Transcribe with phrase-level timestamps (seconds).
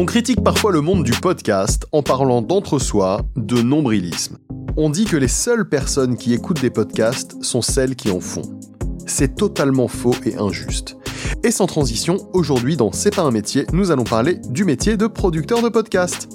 [0.00, 4.38] On critique parfois le monde du podcast en parlant d'entre-soi, de nombrilisme.
[4.76, 8.60] On dit que les seules personnes qui écoutent des podcasts sont celles qui en font.
[9.06, 10.96] C'est totalement faux et injuste.
[11.42, 15.08] Et sans transition, aujourd'hui dans C'est pas un métier, nous allons parler du métier de
[15.08, 16.28] producteur de podcast.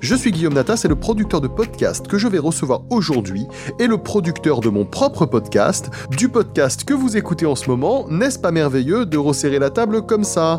[0.00, 3.44] Je suis Guillaume Nata, c'est le producteur de podcast que je vais recevoir aujourd'hui
[3.78, 8.08] et le producteur de mon propre podcast, du podcast que vous écoutez en ce moment.
[8.08, 10.58] N'est-ce pas merveilleux de resserrer la table comme ça?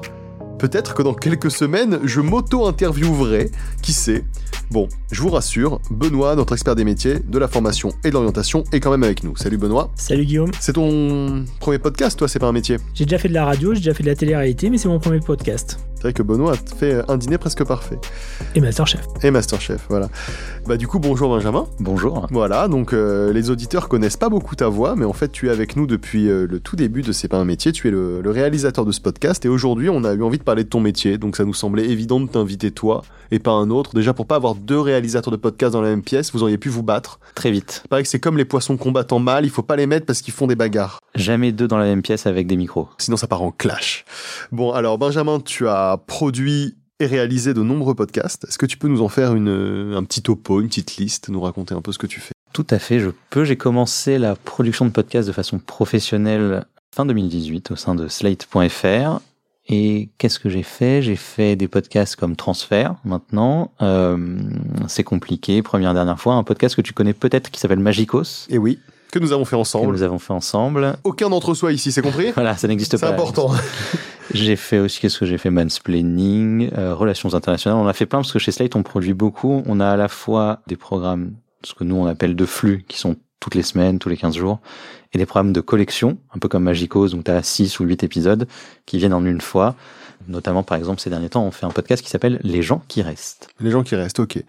[0.57, 3.51] Peut-être que dans quelques semaines, je m'auto-interviewerai,
[3.81, 4.23] qui sait?
[4.71, 8.63] Bon, je vous rassure, Benoît, notre expert des métiers, de la formation et de l'orientation,
[8.71, 9.35] est quand même avec nous.
[9.37, 9.91] Salut Benoît.
[9.95, 10.51] Salut Guillaume.
[10.59, 13.73] C'est ton premier podcast, toi, c'est pas un métier J'ai déjà fait de la radio,
[13.73, 15.79] j'ai déjà fait de la télé-réalité, mais c'est mon premier podcast.
[15.95, 17.97] C'est vrai que Benoît a fait un dîner presque parfait.
[18.53, 19.01] Et Masterchef.
[19.23, 20.09] Et Masterchef, voilà.
[20.67, 21.67] Bah du coup, bonjour Benjamin.
[21.79, 22.27] Bonjour.
[22.31, 25.51] Voilà, donc euh, les auditeurs connaissent pas beaucoup ta voix, mais en fait tu es
[25.51, 28.21] avec nous depuis euh, le tout début de C'est pas un métier, tu es le,
[28.21, 30.79] le réalisateur de ce podcast, et aujourd'hui on a eu envie de parler de ton
[30.79, 34.27] métier, donc ça nous semblait évident de t'inviter toi, et pas un autre, déjà pour
[34.27, 37.19] pas avoir deux réalisateurs de podcast dans la même pièce, vous auriez pu vous battre.
[37.35, 37.83] Très vite.
[37.89, 40.33] Pareil que c'est comme les poissons combattant mal, il faut pas les mettre parce qu'ils
[40.33, 40.99] font des bagarres.
[41.15, 42.89] Jamais deux dans la même pièce avec des micros.
[42.97, 44.05] Sinon ça part en clash.
[44.51, 48.45] Bon alors Benjamin, tu as produit et réalisé de nombreux podcasts.
[48.45, 51.41] Est-ce que tu peux nous en faire une, un petit topo, une petite liste, nous
[51.41, 52.33] raconter un peu ce que tu fais?
[52.53, 53.43] Tout à fait, je peux.
[53.43, 59.19] J'ai commencé la production de podcasts de façon professionnelle fin 2018 au sein de slate.fr.
[59.67, 61.01] Et qu'est-ce que j'ai fait?
[61.01, 63.71] J'ai fait des podcasts comme Transfert maintenant.
[63.81, 64.37] Euh,
[64.87, 66.35] c'est compliqué, première dernière fois.
[66.35, 68.45] Un podcast que tu connais peut-être qui s'appelle Magicos.
[68.49, 68.79] Et oui,
[69.11, 69.91] que nous avons fait Que ensemble.
[69.93, 70.97] nous avons fait ensemble.
[71.03, 72.31] Aucun d'entre soi ici, c'est compris?
[72.35, 73.11] Voilà, ça n'existe C'est pas.
[73.13, 73.51] important.
[74.33, 75.51] J'ai fait aussi, qu'est-ce que j'ai fait?
[75.51, 77.79] Mansplaining, euh, relations internationales.
[77.79, 79.63] On a fait plein parce que chez Slate, on produit beaucoup.
[79.67, 81.33] On a à la fois des programmes,
[81.63, 84.35] ce que nous on appelle de flux, qui sont toutes les semaines, tous les 15
[84.35, 84.57] jours,
[85.13, 88.03] et des programmes de collection, un peu comme Magicos, où tu as 6 ou 8
[88.03, 88.47] épisodes
[88.87, 89.75] qui viennent en une fois.
[90.27, 93.03] Notamment, par exemple, ces derniers temps, on fait un podcast qui s'appelle Les gens qui
[93.03, 93.49] restent.
[93.59, 94.43] Les gens qui restent, ok.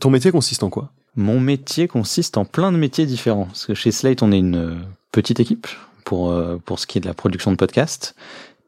[0.00, 0.90] Ton métier consiste en quoi?
[1.16, 3.46] Mon métier consiste en plein de métiers différents.
[3.46, 4.82] Parce que chez Slate, on est une
[5.12, 5.66] petite équipe
[6.04, 8.14] pour, euh, pour ce qui est de la production de podcasts.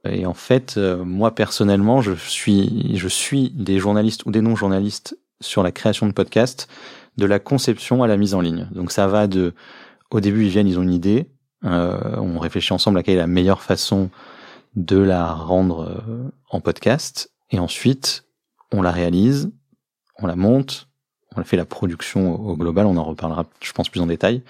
[0.09, 5.19] Et en fait, euh, moi personnellement, je suis, je suis des journalistes ou des non-journalistes
[5.43, 6.69] sur la création de podcasts,
[7.17, 8.69] de la conception à la mise en ligne.
[8.73, 9.55] Donc ça va de,
[10.11, 11.31] au début ils viennent, ils ont une idée,
[11.65, 14.11] euh, on réfléchit ensemble à quelle est la meilleure façon
[14.77, 18.25] de la rendre euh, en podcast, et ensuite
[18.73, 19.53] on la réalise,
[20.19, 20.89] on la monte,
[21.37, 24.43] on fait la production au, au global, on en reparlera, je pense, plus en détail.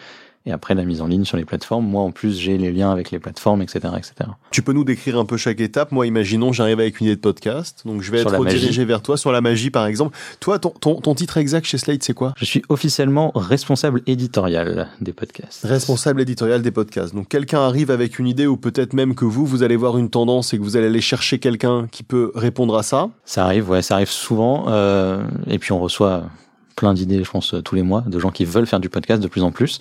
[0.47, 2.91] Et après la mise en ligne sur les plateformes, moi en plus j'ai les liens
[2.91, 4.13] avec les plateformes, etc., etc.
[4.51, 7.21] Tu peux nous décrire un peu chaque étape Moi, imaginons, j'arrive avec une idée de
[7.21, 10.17] podcast, donc je vais Sur être redirigé vers toi sur la magie, par exemple.
[10.41, 12.35] Toi, ton, ton, ton titre exact chez Slate, c'est quoi?
[12.37, 15.65] Je suis officiellement responsable éditorial des podcasts.
[15.65, 17.15] Responsable éditorial des podcasts.
[17.15, 20.11] Donc quelqu'un arrive avec une idée ou peut-être même que vous, vous allez voir une
[20.11, 23.09] tendance et que vous allez aller chercher quelqu'un qui peut répondre à ça.
[23.25, 24.67] Ça arrive, ouais, ça arrive souvent.
[24.69, 26.25] euh, et puis on reçoit
[26.75, 29.23] plein d'idées, je pense, euh, tous les mois, de gens qui veulent faire du podcast
[29.23, 29.79] de plus en plus.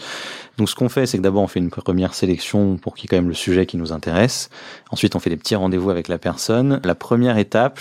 [0.58, 3.06] Donc ce qu'on fait, c'est que d'abord on fait une première sélection pour qu'il y
[3.06, 4.50] ait quand même le sujet qui nous intéresse.
[4.92, 6.80] Ensuite, on fait des petits rendez-vous avec la personne.
[6.84, 7.80] La première étape,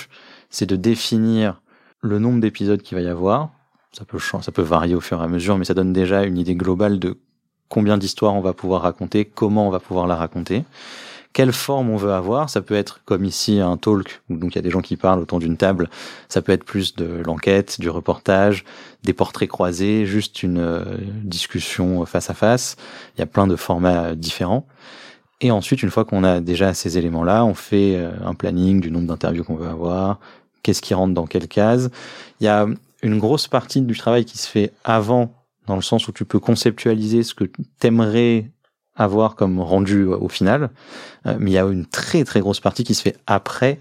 [0.51, 1.61] c'est de définir
[2.01, 3.51] le nombre d'épisodes qu'il va y avoir.
[3.93, 6.39] Ça peut, ça peut varier au fur et à mesure, mais ça donne déjà une
[6.39, 7.19] idée globale de
[7.69, 10.65] combien d'histoires on va pouvoir raconter, comment on va pouvoir la raconter
[11.33, 12.51] quelle forme on veut avoir.
[12.51, 14.97] Ça peut être comme ici un talk, où donc il y a des gens qui
[14.97, 15.89] parlent autour d'une table.
[16.29, 18.65] Ça peut être plus de l'enquête, du reportage,
[19.03, 20.85] des portraits croisés, juste une euh,
[21.25, 22.77] discussion face à face.
[23.17, 24.67] Il y a plein de formats euh, différents.
[25.41, 28.91] Et ensuite, une fois qu'on a déjà ces éléments-là, on fait euh, un planning du
[28.91, 30.21] nombre d'interviews qu'on veut avoir,
[30.63, 31.91] qu'est-ce qui rentre dans quelle case.
[32.41, 32.67] Il y a
[33.03, 35.35] une grosse partie du travail qui se fait avant,
[35.67, 37.45] dans le sens où tu peux conceptualiser ce que
[37.81, 38.52] t'aimerais
[38.97, 40.71] avoir comme rendu au final,
[41.27, 43.79] Euh, mais il y a une très très grosse partie qui se fait après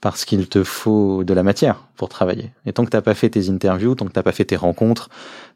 [0.00, 2.50] parce qu'il te faut de la matière pour travailler.
[2.66, 5.08] Et tant que t'as pas fait tes interviews, tant que t'as pas fait tes rencontres,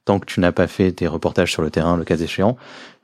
[0.04, 2.56] tant que tu n'as pas fait tes reportages sur le terrain, le cas échéant,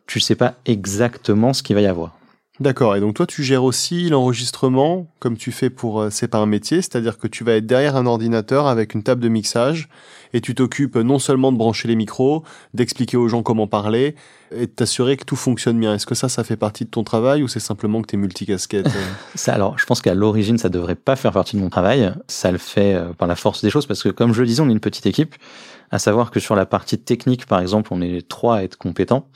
[0.06, 2.19] tu sais pas exactement ce qu'il va y avoir.
[2.60, 2.94] D'accord.
[2.94, 6.46] Et donc toi, tu gères aussi l'enregistrement comme tu fais pour euh, C'est pas un
[6.46, 9.88] métier, c'est-à-dire que tu vas être derrière un ordinateur avec une table de mixage
[10.34, 14.14] et tu t'occupes non seulement de brancher les micros, d'expliquer aux gens comment parler
[14.54, 15.94] et de t'assurer que tout fonctionne bien.
[15.94, 18.18] Est-ce que ça, ça fait partie de ton travail ou c'est simplement que tu es
[18.18, 22.12] multicasquette euh alors, je pense qu'à l'origine, ça devrait pas faire partie de mon travail.
[22.28, 24.60] Ça le fait euh, par la force des choses parce que, comme je le disais,
[24.60, 25.34] on est une petite équipe.
[25.92, 29.26] À savoir que sur la partie technique, par exemple, on est trois à être compétents,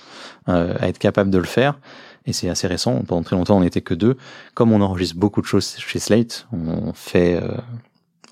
[0.48, 1.78] euh, à être capable de le faire.
[2.26, 3.02] Et c'est assez récent.
[3.06, 4.16] Pendant très longtemps, on n'était que deux.
[4.54, 7.56] Comme on enregistre beaucoup de choses chez Slate, on fait, euh,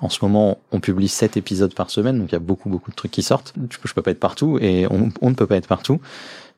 [0.01, 2.19] en ce moment, on publie sept épisodes par semaine.
[2.19, 3.55] Donc il y a beaucoup, beaucoup de trucs qui sortent.
[3.69, 6.01] Je peux pas être partout et on, on ne peut pas être partout.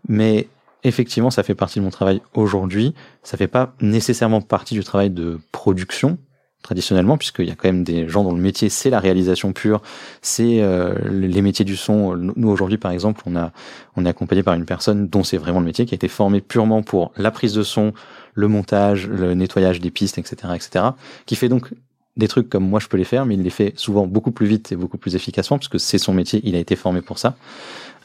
[0.08, 0.48] Mais
[0.84, 2.94] effectivement, ça fait partie de mon travail aujourd'hui.
[3.22, 6.19] Ça fait pas nécessairement partie du travail de production
[6.64, 9.82] traditionnellement, puisqu'il y a quand même des gens dont le métier c'est la réalisation pure,
[10.22, 12.16] c'est euh, les métiers du son.
[12.16, 13.52] Nous aujourd'hui, par exemple, on a
[13.96, 16.40] on est accompagné par une personne dont c'est vraiment le métier, qui a été formée
[16.40, 17.93] purement pour la prise de son,
[18.32, 20.87] le montage, le nettoyage des pistes, etc., etc.,
[21.26, 21.70] qui fait donc
[22.16, 24.46] des trucs comme moi je peux les faire, mais il les fait souvent beaucoup plus
[24.46, 27.19] vite et beaucoup plus efficacement, parce que c'est son métier, il a été formé pour
[27.19, 27.37] ça.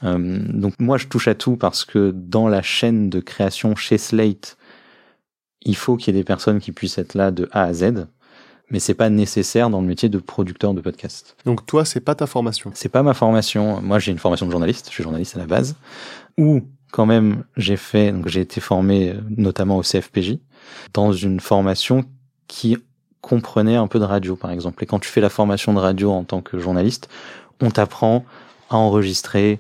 [0.04, 3.98] Euh, donc moi je touche à tout parce que dans la chaîne de création chez
[3.98, 4.58] Slate,
[5.62, 8.08] il faut qu'il y ait des personnes qui puissent être là de A à Z
[8.72, 11.36] mais c'est pas nécessaire dans le métier de producteur de podcast.
[11.46, 13.82] Donc toi, c'est pas ta formation C'est pas ma formation.
[13.82, 14.88] Moi, j'ai une formation de journaliste.
[14.90, 15.76] Je suis journaliste à la base.
[16.38, 16.62] Ou
[16.92, 20.38] quand même, j'ai fait, donc j'ai été formé euh, notamment au CFPJ
[20.94, 22.06] dans une formation
[22.48, 22.78] qui
[23.22, 24.84] comprenait un peu de radio, par exemple.
[24.84, 27.10] Et quand tu fais la formation de radio en tant que journaliste,
[27.62, 28.26] on t'apprend
[28.70, 29.60] à enregistrer,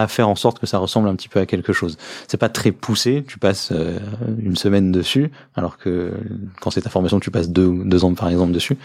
[0.00, 1.98] à faire en sorte que ça ressemble un petit peu à quelque chose.
[2.28, 3.98] C'est pas très poussé, tu passes euh,
[4.38, 6.12] une semaine dessus, alors que
[6.60, 8.78] quand c'est ta formation, tu passes deux, deux ans par exemple dessus,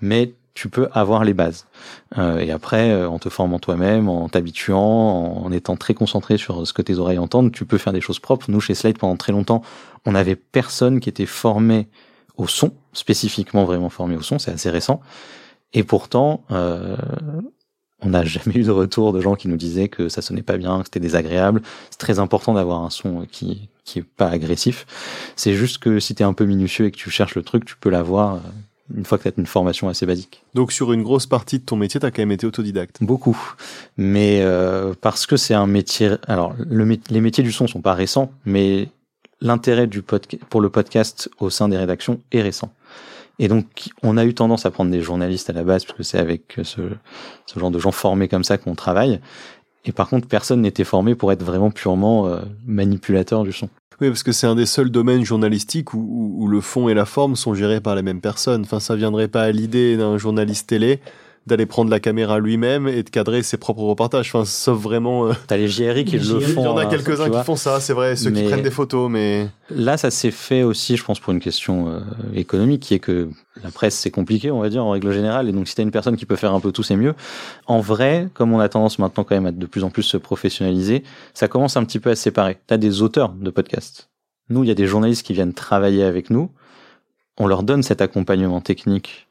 [0.00, 1.66] mais tu peux avoir les bases.
[2.18, 6.66] Euh, et après, euh, en te formant toi-même, en t'habituant, en étant très concentré sur
[6.66, 8.50] ce que tes oreilles entendent, tu peux faire des choses propres.
[8.50, 9.62] Nous, chez Slide, pendant très longtemps,
[10.04, 11.88] on avait personne qui était formé
[12.36, 15.00] au son, spécifiquement vraiment formé au son, c'est assez récent.
[15.72, 16.96] Et pourtant, euh,
[18.02, 20.56] on n'a jamais eu de retour de gens qui nous disaient que ça sonnait pas
[20.56, 21.62] bien, que c'était désagréable.
[21.90, 24.86] C'est très important d'avoir un son qui qui est pas agressif.
[25.36, 27.64] C'est juste que si tu es un peu minutieux et que tu cherches le truc,
[27.64, 28.38] tu peux l'avoir euh,
[28.96, 30.42] une fois que tu as une formation assez basique.
[30.54, 32.98] Donc sur une grosse partie de ton métier, tu as quand même été autodidacte.
[33.00, 33.38] Beaucoup.
[33.96, 37.94] Mais euh, parce que c'est un métier alors le, les métiers du son sont pas
[37.94, 38.88] récents, mais
[39.40, 42.72] l'intérêt du pour le podcast au sein des rédactions est récent.
[43.42, 46.02] Et donc, on a eu tendance à prendre des journalistes à la base, parce que
[46.02, 46.82] c'est avec ce,
[47.46, 49.18] ce, genre de gens formés comme ça qu'on travaille.
[49.86, 53.70] Et par contre, personne n'était formé pour être vraiment purement euh, manipulateur du son.
[54.02, 57.06] Oui, parce que c'est un des seuls domaines journalistiques où, où, le fond et la
[57.06, 58.60] forme sont gérés par les mêmes personnes.
[58.60, 61.00] Enfin, ça viendrait pas à l'idée d'un journaliste télé
[61.46, 64.28] d'aller prendre la caméra lui-même et de cadrer ses propres reportages.
[64.28, 65.26] Enfin, sauf vraiment.
[65.26, 65.32] Euh...
[65.46, 66.62] T'as les JRI qui le font.
[66.62, 68.70] Il y en a hein, quelques-uns qui font ça, c'est vrai, ceux qui prennent des
[68.70, 69.48] photos, mais.
[69.70, 72.00] Là, ça s'est fait aussi, je pense, pour une question euh,
[72.34, 73.28] économique, qui est que
[73.62, 75.48] la presse, c'est compliqué, on va dire, en règle générale.
[75.48, 77.14] Et donc, si t'as une personne qui peut faire un peu tout, c'est mieux.
[77.66, 80.16] En vrai, comme on a tendance maintenant quand même à de plus en plus se
[80.16, 81.04] professionnaliser,
[81.34, 82.58] ça commence un petit peu à se séparer.
[82.66, 84.10] T'as des auteurs de podcasts.
[84.48, 86.50] Nous, il y a des journalistes qui viennent travailler avec nous.
[87.38, 89.28] On leur donne cet accompagnement technique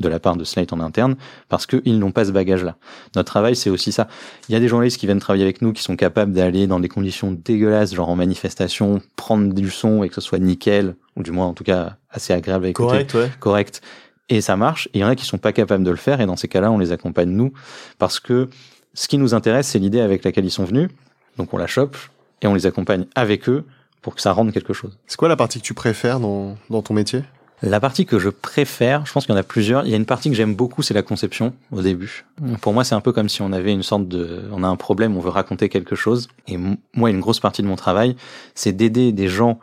[0.00, 1.16] de la part de Slate en interne
[1.48, 2.76] parce qu'ils n'ont pas ce bagage-là.
[3.14, 4.08] Notre travail, c'est aussi ça.
[4.48, 6.80] Il y a des journalistes qui viennent travailler avec nous qui sont capables d'aller dans
[6.80, 11.22] des conditions dégueulasses, genre en manifestation, prendre du son et que ce soit nickel, ou
[11.22, 12.88] du moins en tout cas assez agréable à écouter.
[12.88, 13.30] Correct, ouais.
[13.38, 13.82] Correct.
[14.28, 14.88] Et ça marche.
[14.94, 16.20] Et il y en a qui sont pas capables de le faire.
[16.20, 17.52] Et dans ces cas-là, on les accompagne nous
[17.98, 18.48] parce que
[18.94, 20.88] ce qui nous intéresse, c'est l'idée avec laquelle ils sont venus.
[21.36, 21.96] Donc on la chope
[22.42, 23.64] et on les accompagne avec eux
[24.02, 24.98] pour que ça rende quelque chose.
[25.06, 27.22] C'est quoi la partie que tu préfères dans, dans ton métier?
[27.62, 29.84] La partie que je préfère, je pense qu'il y en a plusieurs.
[29.84, 32.24] Il y a une partie que j'aime beaucoup, c'est la conception au début.
[32.60, 34.76] Pour moi, c'est un peu comme si on avait une sorte de, on a un
[34.76, 36.28] problème, on veut raconter quelque chose.
[36.48, 36.56] Et
[36.94, 38.16] moi, une grosse partie de mon travail,
[38.54, 39.58] c'est d'aider des gens,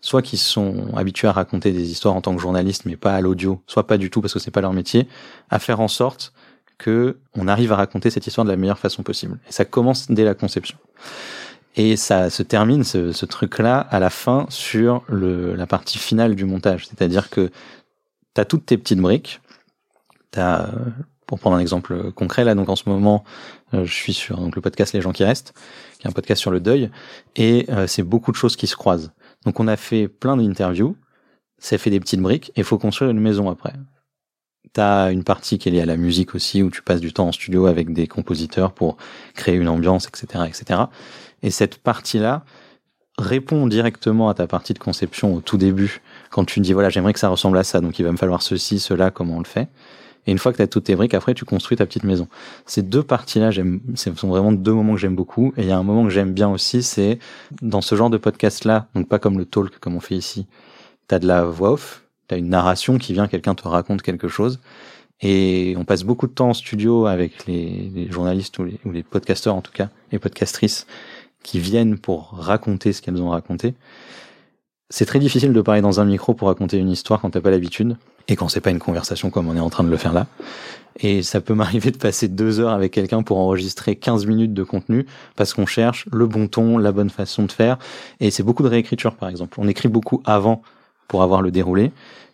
[0.00, 3.20] soit qui sont habitués à raconter des histoires en tant que journaliste, mais pas à
[3.20, 5.08] l'audio, soit pas du tout parce que c'est pas leur métier,
[5.48, 6.34] à faire en sorte
[6.76, 9.38] que on arrive à raconter cette histoire de la meilleure façon possible.
[9.48, 10.76] Et ça commence dès la conception.
[11.78, 16.34] Et ça se termine, ce, ce truc-là, à la fin, sur le, la partie finale
[16.34, 16.88] du montage.
[16.88, 17.52] C'est-à-dire que
[18.34, 19.40] tu as toutes tes petites briques.
[20.32, 20.70] T'as,
[21.28, 23.22] pour prendre un exemple concret, là, donc en ce moment,
[23.74, 25.54] euh, je suis sur donc, le podcast Les gens qui restent,
[26.00, 26.90] qui est un podcast sur le deuil,
[27.36, 29.12] et euh, c'est beaucoup de choses qui se croisent.
[29.44, 30.96] Donc on a fait plein d'interviews,
[31.58, 33.74] ça fait des petites briques, et il faut construire une maison après.
[34.72, 37.28] T'as une partie qui est liée à la musique aussi, où tu passes du temps
[37.28, 38.96] en studio avec des compositeurs pour
[39.34, 40.80] créer une ambiance, etc., etc.
[41.42, 42.44] Et cette partie-là
[43.18, 47.12] répond directement à ta partie de conception au tout début, quand tu dis voilà j'aimerais
[47.12, 49.44] que ça ressemble à ça, donc il va me falloir ceci, cela, comment on le
[49.44, 49.68] fait.
[50.26, 52.28] Et une fois que tu as toutes tes briques, après tu construis ta petite maison.
[52.66, 55.54] Ces deux parties-là, j'aime, ce sont vraiment deux moments que j'aime beaucoup.
[55.56, 57.18] Et il y a un moment que j'aime bien aussi, c'est
[57.62, 60.46] dans ce genre de podcast-là, donc pas comme le talk comme on fait ici.
[61.06, 64.60] T'as de la voix off, t'as une narration qui vient, quelqu'un te raconte quelque chose.
[65.20, 68.92] Et on passe beaucoup de temps en studio avec les, les journalistes ou les, ou
[68.92, 70.86] les podcasteurs en tout cas, les podcastrices
[71.48, 73.72] qui viennent pour raconter ce qu'elles ont raconté.
[74.90, 77.50] C'est très difficile de parler dans un micro pour raconter une histoire quand t'as pas
[77.50, 77.96] l'habitude
[78.28, 80.26] et quand c'est pas une conversation comme on est en train de le faire là.
[81.00, 84.62] Et ça peut m'arriver de passer deux heures avec quelqu'un pour enregistrer 15 minutes de
[84.62, 87.78] contenu parce qu'on cherche le bon ton, la bonne façon de faire.
[88.20, 89.58] Et c'est beaucoup de réécriture par exemple.
[89.58, 90.60] On écrit beaucoup avant
[91.08, 91.92] pour avoir le déroulé,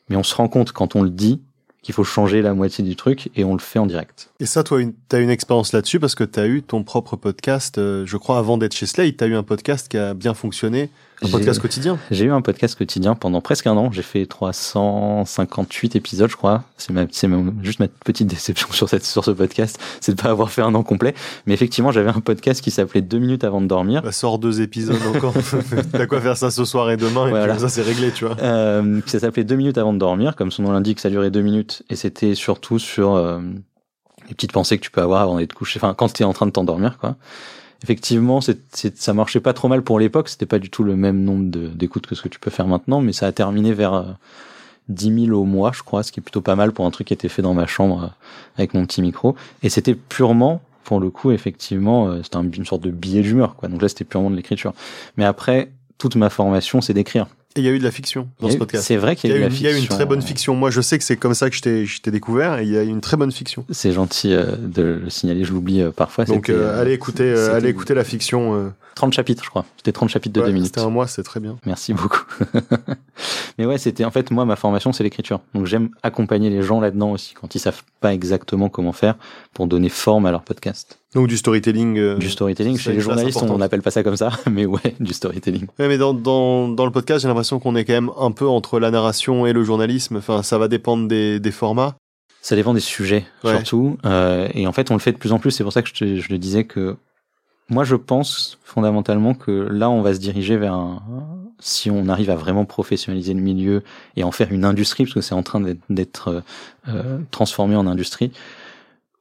[0.08, 1.40] mais on se rend compte quand on le dit
[1.84, 4.30] qu'il faut changer la moitié du truc et on le fait en direct.
[4.40, 7.14] Et ça, toi, tu as une expérience là-dessus parce que tu as eu ton propre
[7.14, 10.14] podcast, euh, je crois, avant d'être chez Slate, tu as eu un podcast qui a
[10.14, 10.88] bien fonctionné
[11.24, 13.90] Un podcast quotidien J'ai eu un podcast quotidien pendant presque un an.
[13.90, 16.64] J'ai fait 358 épisodes, je crois.
[16.76, 17.06] C'est ma,
[17.62, 19.78] juste ma petite déception sur cette, sur ce podcast.
[20.00, 21.14] C'est de pas avoir fait un an complet.
[21.46, 24.02] Mais effectivement, j'avais un podcast qui s'appelait deux minutes avant de dormir.
[24.02, 25.34] Bah, sort deux épisodes encore.
[25.92, 27.28] T'as quoi faire ça ce soir et demain.
[27.28, 28.36] Et puis ça, c'est réglé, tu vois.
[28.42, 30.36] Euh, ça s'appelait deux minutes avant de dormir.
[30.36, 31.82] Comme son nom l'indique, ça durait deux minutes.
[31.88, 33.40] Et c'était surtout sur, euh,
[34.28, 35.78] les petites pensées que tu peux avoir avant d'être couché.
[35.78, 37.16] Enfin, quand tu es en train de t'endormir, quoi
[37.84, 38.58] effectivement, c'est,
[38.96, 40.30] ça marchait pas trop mal pour l'époque.
[40.30, 43.02] C'était pas du tout le même nombre d'écoutes que ce que tu peux faire maintenant,
[43.02, 44.04] mais ça a terminé vers euh,
[44.88, 47.08] 10 000 au mois, je crois, ce qui est plutôt pas mal pour un truc
[47.08, 48.08] qui était fait dans ma chambre euh,
[48.56, 49.36] avec mon petit micro.
[49.62, 53.68] Et c'était purement, pour le coup, effectivement, euh, c'était une sorte de billet d'humeur, quoi.
[53.68, 54.72] Donc là, c'était purement de l'écriture.
[55.18, 57.26] Mais après, toute ma formation, c'est d'écrire.
[57.56, 58.84] Et il y a eu de la fiction dans ce podcast.
[58.84, 59.68] C'est vrai qu'il y a, eu de la fiction.
[59.68, 60.56] Il y a eu une très bonne fiction.
[60.56, 62.82] Moi, je sais que c'est comme ça que je t'ai découvert et il y a
[62.82, 63.64] eu une très bonne fiction.
[63.70, 66.24] C'est gentil euh, de le signaler, je l'oublie euh, parfois.
[66.24, 68.72] Donc, euh, allez, écouter, allez écouter la fiction.
[68.96, 69.64] 30 chapitres, je crois.
[69.76, 70.66] C'était 30 chapitres de ouais, 2 minutes.
[70.74, 71.56] C'était un mois, c'est très bien.
[71.64, 72.22] Merci beaucoup.
[73.58, 75.40] Mais ouais, c'était en fait, moi, ma formation, c'est l'écriture.
[75.54, 79.16] Donc, j'aime accompagner les gens là-dedans aussi quand ils savent pas exactement comment faire
[79.52, 80.98] pour donner forme à leur podcast.
[81.14, 81.98] Donc du storytelling.
[81.98, 82.76] Euh, du storytelling.
[82.76, 85.66] Chez les journalistes, on n'appelle pas ça comme ça, mais ouais, du storytelling.
[85.78, 88.46] Ouais, mais dans, dans, dans le podcast, j'ai l'impression qu'on est quand même un peu
[88.48, 90.16] entre la narration et le journalisme.
[90.16, 91.96] Enfin, ça va dépendre des, des formats.
[92.42, 93.96] Ça dépend des sujets, surtout.
[94.04, 95.50] Euh, et en fait, on le fait de plus en plus.
[95.50, 96.96] C'est pour ça que je, te, je le disais que
[97.70, 101.02] moi, je pense fondamentalement que là, on va se diriger vers un.
[101.60, 103.82] Si on arrive à vraiment professionnaliser le milieu
[104.16, 106.42] et en faire une industrie, parce que c'est en train d'être
[106.88, 108.32] euh, transformé en industrie,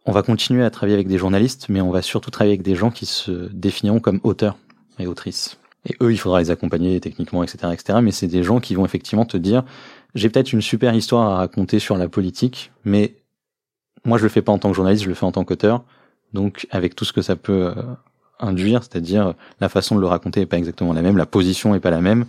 [0.05, 2.75] on va continuer à travailler avec des journalistes, mais on va surtout travailler avec des
[2.75, 4.57] gens qui se définiront comme auteurs
[4.99, 5.57] et autrices.
[5.85, 7.99] Et eux, il faudra les accompagner techniquement, etc., etc.
[8.01, 9.63] Mais c'est des gens qui vont effectivement te dire,
[10.15, 13.15] j'ai peut-être une super histoire à raconter sur la politique, mais
[14.05, 15.83] moi, je le fais pas en tant que journaliste, je le fais en tant qu'auteur.
[16.33, 17.83] Donc, avec tout ce que ça peut euh,
[18.39, 21.79] induire, c'est-à-dire la façon de le raconter est pas exactement la même, la position est
[21.79, 22.25] pas la même,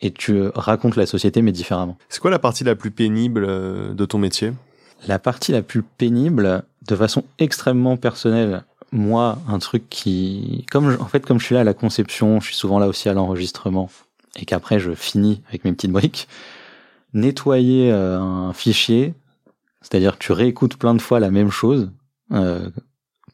[0.00, 1.96] et tu racontes la société mais différemment.
[2.08, 4.52] C'est quoi la partie la plus pénible euh, de ton métier?
[5.06, 11.06] La partie la plus pénible, de façon extrêmement personnelle, moi, un truc qui, comme en
[11.06, 13.90] fait, comme je suis là à la conception, je suis souvent là aussi à l'enregistrement,
[14.36, 16.28] et qu'après je finis avec mes petites briques,
[17.12, 19.14] nettoyer euh, un fichier,
[19.82, 21.90] c'est-à-dire tu réécoutes plein de fois la même chose,
[22.32, 22.68] euh,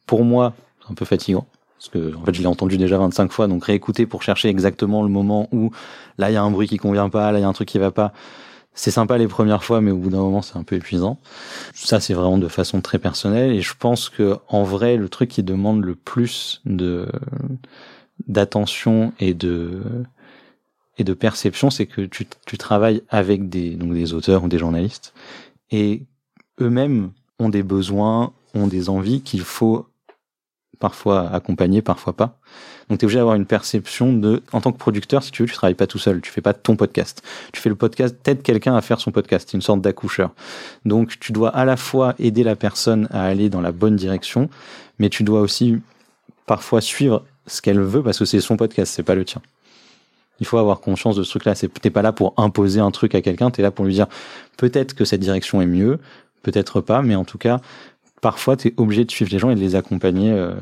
[0.05, 1.45] pour moi, c'est un peu fatigant.
[1.77, 5.01] Parce que en fait, je l'ai entendu déjà 25 fois, donc réécouter pour chercher exactement
[5.01, 5.71] le moment où
[6.17, 7.67] là il y a un bruit qui convient pas, là il y a un truc
[7.67, 8.13] qui va pas
[8.73, 11.19] c'est sympa les premières fois, mais au bout d'un moment, c'est un peu épuisant.
[11.73, 13.51] Ça, c'est vraiment de façon très personnelle.
[13.51, 17.07] Et je pense que, en vrai, le truc qui demande le plus de,
[18.27, 19.81] d'attention et de,
[20.97, 24.59] et de perception, c'est que tu, tu travailles avec des, donc des auteurs ou des
[24.59, 25.13] journalistes.
[25.71, 26.03] Et
[26.61, 29.87] eux-mêmes ont des besoins, ont des envies qu'il faut
[30.81, 32.37] parfois accompagner, parfois pas.
[32.89, 35.47] Donc tu es obligé d'avoir une perception de, en tant que producteur, si tu veux,
[35.47, 37.23] tu travailles pas tout seul, tu fais pas ton podcast.
[37.53, 40.31] Tu fais le podcast, t'aides quelqu'un à faire son podcast, c'est une sorte d'accoucheur.
[40.83, 44.49] Donc tu dois à la fois aider la personne à aller dans la bonne direction,
[44.99, 45.77] mais tu dois aussi
[46.45, 49.41] parfois suivre ce qu'elle veut parce que c'est son podcast, c'est pas le tien.
[50.41, 51.53] Il faut avoir conscience de ce truc-là.
[51.55, 54.07] T'es pas là pour imposer un truc à quelqu'un, tu es là pour lui dire
[54.57, 55.99] peut-être que cette direction est mieux,
[56.41, 57.61] peut-être pas, mais en tout cas,
[58.21, 60.53] parfois tu es obligé de suivre les gens et de les accompagner euh,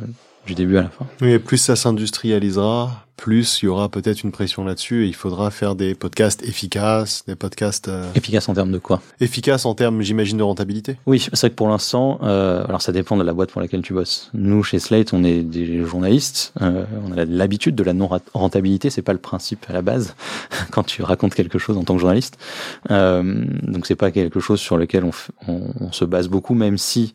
[0.47, 1.05] du début à la fin.
[1.21, 5.51] Oui, plus ça s'industrialisera, plus il y aura peut-être une pression là-dessus et il faudra
[5.51, 7.89] faire des podcasts efficaces, des podcasts...
[7.89, 8.05] Euh...
[8.15, 9.01] Efficaces en termes de quoi?
[9.19, 12.91] Efficaces en termes, j'imagine, de rentabilité Oui, c'est vrai que pour l'instant, euh, alors ça
[12.91, 14.29] dépend de la boîte pour laquelle tu bosses.
[14.33, 19.01] Nous, chez Slate, on est des journalistes, euh, on a l'habitude de la non-rentabilité, c'est
[19.01, 20.15] pas le principe à la base
[20.71, 22.37] quand tu racontes quelque chose en tant que journaliste.
[22.89, 25.11] Euh, donc c'est pas quelque chose sur lequel on,
[25.47, 27.13] on, on se base beaucoup, même si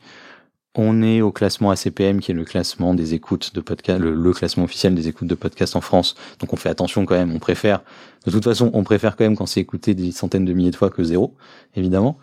[0.77, 4.65] on est au classement ACPM, qui est le classement des écoutes de podcast, le, classement
[4.65, 6.17] officiel des écoutes de podcast en France.
[6.41, 7.33] Donc on fait attention quand même.
[7.33, 7.83] On préfère,
[8.27, 10.77] de toute façon, on préfère quand même quand c'est écouté des centaines de milliers de
[10.77, 11.35] fois que zéro,
[11.77, 12.19] évidemment.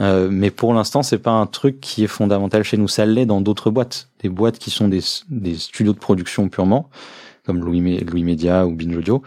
[0.00, 2.88] Euh, mais pour l'instant, c'est pas un truc qui est fondamental chez nous.
[2.88, 6.90] Ça l'est dans d'autres boîtes, des boîtes qui sont des, des studios de production purement,
[7.46, 9.22] comme Louis, Louis Media ou Binge Audio.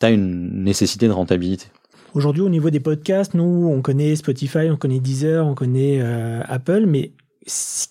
[0.00, 1.66] T'as une nécessité de rentabilité.
[2.14, 6.40] Aujourd'hui, au niveau des podcasts, nous, on connaît Spotify, on connaît Deezer, on connaît euh,
[6.48, 7.12] Apple, mais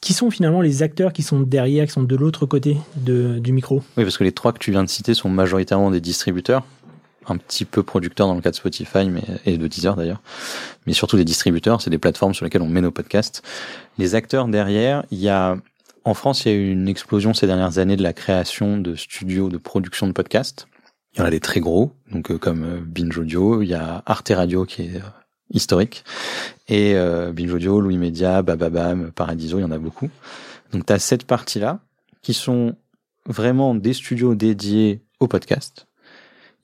[0.02, 3.52] qui sont finalement les acteurs qui sont derrière, qui sont de l'autre côté de, du
[3.52, 3.84] micro?
[3.98, 6.66] Oui, parce que les trois que tu viens de citer sont majoritairement des distributeurs,
[7.28, 10.22] un petit peu producteurs dans le cas de Spotify mais, et de Deezer d'ailleurs,
[10.86, 13.44] mais surtout des distributeurs, c'est des plateformes sur lesquelles on met nos podcasts.
[13.98, 15.58] Les acteurs derrière, il y a
[16.08, 18.96] en France, il y a eu une explosion ces dernières années de la création de
[18.96, 20.68] studios de production de podcasts.
[21.14, 23.74] Il y en a des très gros, donc euh, comme euh, Binge Audio, il y
[23.74, 25.10] a Arte Radio qui est euh,
[25.52, 26.04] historique.
[26.68, 30.10] Et euh, Binge Audio, Louis Media, Bababam, Paradiso, il y en a beaucoup.
[30.72, 31.80] Donc tu as cette partie-là
[32.22, 32.76] qui sont
[33.26, 35.88] vraiment des studios dédiés au podcast.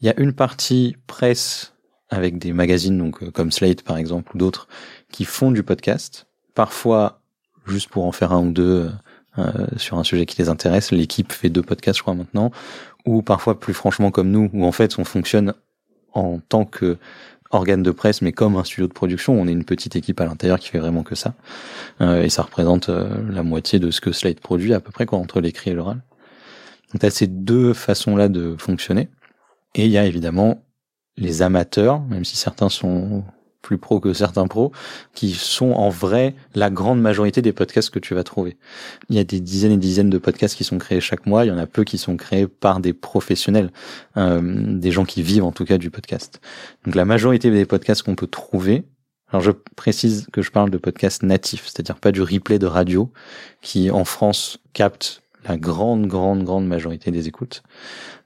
[0.02, 1.74] Il y a une partie presse
[2.10, 4.68] avec des magazines, donc comme Slate par exemple ou d'autres,
[5.10, 6.28] qui font du podcast.
[6.54, 7.22] Parfois
[7.66, 8.92] juste pour en faire un ou deux
[9.38, 10.92] euh, sur un sujet qui les intéresse.
[10.92, 12.52] L'équipe fait deux podcasts, je crois maintenant,
[13.06, 15.54] ou parfois plus franchement comme nous, où en fait on fonctionne
[16.14, 16.98] en tant que
[17.54, 20.26] organe de presse, mais comme un studio de production, on est une petite équipe à
[20.26, 21.34] l'intérieur qui fait vraiment que ça,
[22.02, 25.06] euh, et ça représente euh, la moitié de ce que Slate produit à peu près
[25.06, 26.02] quoi entre l'écrit et l'oral.
[26.92, 29.10] Donc t'as ces deux façons-là de fonctionner,
[29.76, 30.64] et il y a évidemment
[31.18, 33.24] les amateurs, même si certains sont
[33.64, 34.72] plus pros que certains pros,
[35.16, 38.58] qui sont en vrai la grande majorité des podcasts que tu vas trouver.
[39.10, 41.48] Il y a des dizaines et dizaines de podcasts qui sont créés chaque mois, il
[41.48, 43.72] y en a peu qui sont créés par des professionnels,
[44.18, 46.42] euh, des gens qui vivent en tout cas du podcast.
[46.86, 48.84] Donc la majorité des podcasts qu'on peut trouver,
[49.30, 53.12] alors je précise que je parle de podcasts natifs, c'est-à-dire pas du replay de radio
[53.62, 57.64] qui en France capte la grande, grande, grande majorité des écoutes.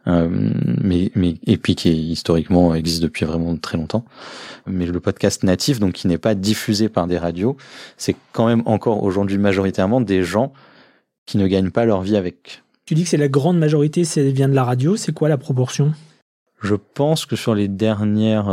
[0.08, 0.30] Euh,
[0.82, 4.06] mais, mais et puis qui historiquement existe depuis vraiment très longtemps.
[4.66, 7.58] Mais le podcast natif, donc qui n'est pas diffusé par des radios,
[7.98, 10.54] c'est quand même encore aujourd'hui majoritairement des gens
[11.26, 12.64] qui ne gagnent pas leur vie avec.
[12.86, 14.96] Tu dis que c'est la grande majorité, ça vient de la radio.
[14.96, 15.94] C'est quoi la proportion?
[16.62, 18.48] Je pense que sur les dernières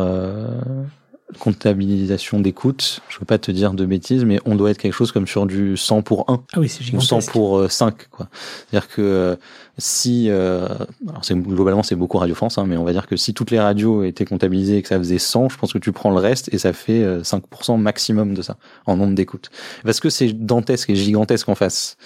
[1.30, 4.92] euh, comptabilisation d'écoute, je veux pas te dire de bêtises, mais on doit être quelque
[4.94, 6.42] chose comme sur du 100 pour 1.
[6.52, 7.12] Ah oui, c'est gigantesque.
[7.12, 8.28] Ou 100 pour 5, euh, quoi.
[8.32, 9.36] C'est-à-dire que euh,
[9.78, 10.68] si, euh,
[11.08, 13.60] alors globalement c'est beaucoup Radio France, hein, mais on va dire que si toutes les
[13.60, 16.52] radios étaient comptabilisées et que ça faisait 100, je pense que tu prends le reste
[16.52, 19.50] et ça fait 5% maximum de ça, en nombre d'écoutes.
[19.84, 21.96] Parce que c'est dantesque et gigantesque en face.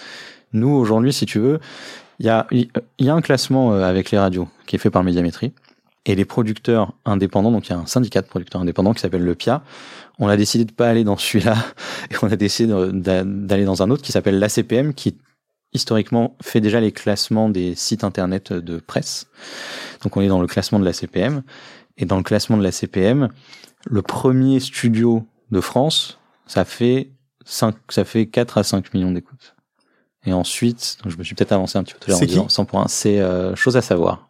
[0.53, 1.61] Nous, aujourd'hui, si tu veux,
[2.21, 5.53] il y a, y a un classement avec les radios qui est fait par Médiamétrie
[6.09, 9.25] et les producteurs indépendants, donc il y a un syndicat de producteurs indépendants qui s'appelle
[9.25, 9.63] le PIA.
[10.19, 11.55] On a décidé de pas aller dans celui-là
[12.11, 15.17] et on a décidé d'aller dans un autre qui s'appelle l'ACPM qui
[15.75, 19.27] historiquement fait déjà les classements des sites internet de presse.
[20.03, 21.43] Donc on est dans le classement de l'ACPM
[21.99, 23.29] et dans le classement de l'ACPM,
[23.87, 27.11] le premier studio de France, ça fait
[27.45, 29.55] 5 ça fait 4 à 5 millions d'écoutes.
[30.25, 32.27] Et ensuite, donc je me suis peut-être avancé un petit peu tout à l'heure en
[32.27, 34.29] disant 100 points, c'est euh, chose à savoir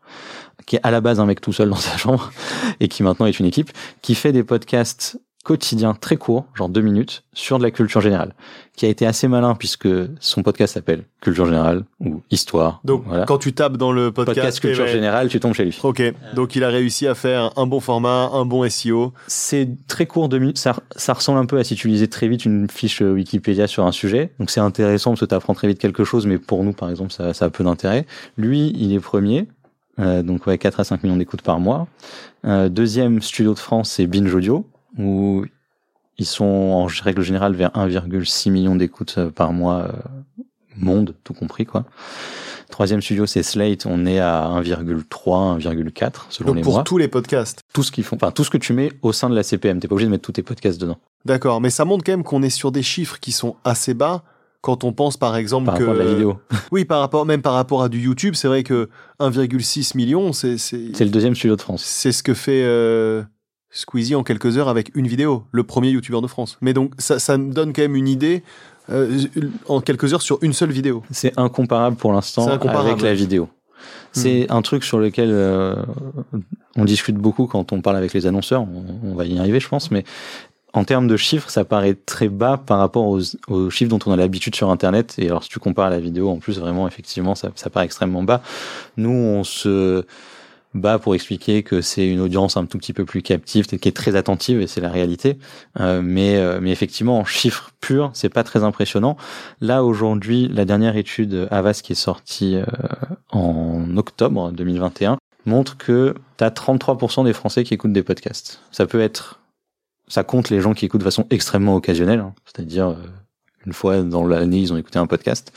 [0.67, 2.31] qui est à la base un mec tout seul dans sa chambre
[2.81, 3.71] et qui maintenant est une équipe,
[4.03, 5.19] qui fait des podcasts
[5.49, 8.35] quotidiens très courts, genre deux minutes, sur de la culture générale,
[8.77, 9.89] qui a été assez malin puisque
[10.21, 12.81] son podcast s'appelle Culture générale ou Histoire.
[12.85, 15.79] Donc quand tu tapes dans le podcast, Culture générale, tu tombes chez lui.
[15.83, 16.03] Ok,
[16.35, 19.15] donc il a réussi à faire un bon format, un bon SEO.
[19.27, 20.59] C'est très court, deux minutes.
[20.59, 23.87] Ça, ça ressemble un peu à si tu lisais très vite une fiche Wikipédia sur
[23.87, 24.33] un sujet.
[24.39, 26.91] Donc c'est intéressant parce que tu apprends très vite quelque chose, mais pour nous par
[26.91, 28.05] exemple, ça, ça a peu d'intérêt.
[28.37, 29.49] Lui, il est premier.
[29.99, 31.87] Euh, donc ouais, 4 à 5 millions d'écoutes par mois.
[32.45, 34.67] Euh, deuxième studio de France, c'est Binge Audio,
[34.99, 35.45] où
[36.19, 39.89] ils sont en règle générale vers 1,6 million d'écoutes euh, par mois,
[40.77, 41.85] monde, tout compris quoi.
[42.71, 43.87] Troisième studio, c'est Slate.
[43.87, 46.75] On est à 1,3, 1,4 selon les mois.
[46.75, 47.63] Pour tous les podcasts.
[47.73, 49.81] Tout ce qu'ils font, enfin tout ce que tu mets au sein de la CPM.
[49.81, 50.99] T'es pas obligé de mettre tous tes podcasts dedans.
[51.25, 54.23] D'accord, mais ça montre quand même qu'on est sur des chiffres qui sont assez bas
[54.61, 56.39] quand on pense par exemple par que rapport à la vidéo.
[56.73, 58.89] oui, par rapport même par rapport à du YouTube, c'est vrai que
[59.21, 61.83] 1,6 million, c'est c'est le deuxième studio de France.
[61.83, 63.23] C'est ce que fait euh,
[63.71, 66.59] Squeezie en quelques heures avec une vidéo, le premier YouTuber de France.
[66.61, 68.43] Mais donc ça ça me donne quand même une idée
[68.91, 69.21] euh,
[69.67, 71.03] en quelques heures sur une seule vidéo.
[71.11, 73.45] C'est incomparable pour l'instant avec la vidéo.
[73.45, 74.21] Hmm.
[74.21, 75.77] C'est un truc sur lequel euh,
[76.77, 78.63] on discute beaucoup quand on parle avec les annonceurs.
[78.63, 80.05] On, on, va y arriver, je pense, mais
[80.75, 84.17] en termes de chiffres, ça paraît très bas par rapport aux, chiffres dont on a
[84.17, 85.15] l'habitude sur Internet.
[85.19, 88.23] Et alors, si tu compares la vidéo, en plus, vraiment, effectivement, ça, ça paraît extrêmement
[88.23, 88.43] bas.
[88.97, 90.05] Nous, on se
[90.75, 93.97] bat pour expliquer que c'est une audience un tout petit peu plus captive, qui est
[93.97, 95.39] très attentive, et c'est la réalité.
[95.81, 99.17] Euh, mais, euh, mais effectivement, en chiffres purs, c'est pas très impressionnant.
[99.61, 102.65] Là, aujourd'hui, la dernière étude Avas qui est sortie euh,
[103.31, 108.61] en octobre 2021 montre que tu as 33% des Français qui écoutent des podcasts.
[108.71, 109.38] Ça peut être
[110.09, 112.35] ça compte les gens qui écoutent de façon extrêmement occasionnelle, hein.
[112.45, 112.97] c'est-à-dire euh,
[113.67, 115.53] une fois dans l'année ils ont écouté un podcast.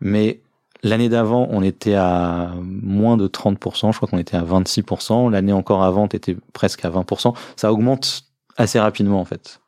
[0.00, 0.40] Mais
[0.82, 5.30] l'année d'avant on était à moins de 30%, je crois qu'on était à 26%.
[5.30, 7.34] L'année encore avant était presque à 20%.
[7.56, 8.24] Ça augmente
[8.56, 9.61] assez rapidement en fait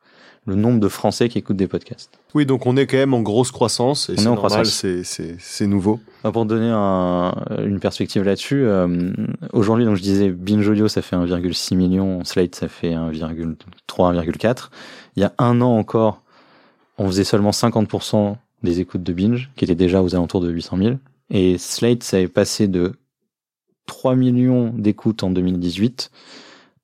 [0.45, 2.19] le nombre de Français qui écoutent des podcasts.
[2.33, 5.99] Oui, donc on est quand même en grosse croissance et c'est normal, c'est nouveau.
[6.23, 9.11] Bah, pour donner un, une perspective là-dessus, euh,
[9.53, 13.55] aujourd'hui, donc je disais Binge Audio, ça fait 1,6 million, Slate, ça fait 1,3,
[13.87, 14.69] 1,4.
[15.15, 16.21] Il y a un an encore,
[16.97, 20.77] on faisait seulement 50% des écoutes de Binge, qui étaient déjà aux alentours de 800
[20.77, 20.95] 000.
[21.31, 22.93] Et Slate, ça est passé de
[23.87, 26.11] 3 millions d'écoutes en 2018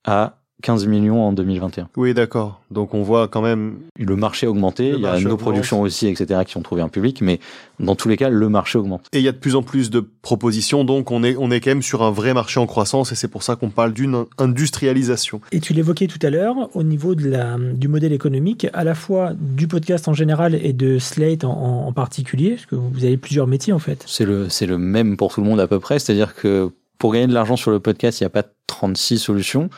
[0.05, 1.89] à 15 millions en 2021.
[1.97, 2.61] Oui, d'accord.
[2.71, 3.75] Donc on voit quand même.
[3.99, 5.39] Le marché a augmenté, il y a nos augmente.
[5.39, 7.39] productions aussi, etc., qui ont trouvé un public, mais
[7.79, 9.05] dans tous les cas, le marché augmente.
[9.13, 11.59] Et il y a de plus en plus de propositions, donc on est, on est
[11.59, 14.25] quand même sur un vrai marché en croissance et c'est pour ça qu'on parle d'une
[14.37, 15.41] industrialisation.
[15.51, 18.95] Et tu l'évoquais tout à l'heure, au niveau de la, du modèle économique, à la
[18.95, 23.03] fois du podcast en général et de Slate en, en- en particulier, parce que vous
[23.03, 24.03] avez plusieurs métiers en fait.
[24.07, 27.13] C'est le, c'est le même pour tout le monde à peu près, c'est-à-dire que pour
[27.13, 29.69] gagner de l'argent sur le podcast, il n'y a pas 36 solutions.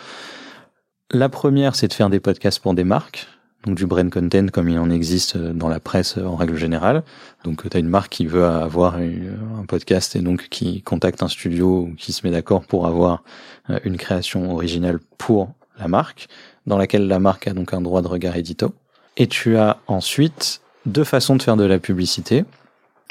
[1.16, 3.28] La première, c'est de faire des podcasts pour des marques,
[3.68, 7.04] donc du brand content comme il en existe dans la presse en règle générale.
[7.44, 11.28] Donc tu as une marque qui veut avoir un podcast et donc qui contacte un
[11.28, 13.22] studio ou qui se met d'accord pour avoir
[13.70, 16.30] euh, une création originale pour la marque,
[16.66, 18.74] dans laquelle la marque a donc un droit de regard édito.
[19.16, 22.44] Et tu as ensuite deux façons de faire de la publicité.